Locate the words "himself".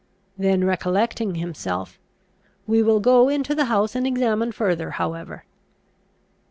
1.35-1.99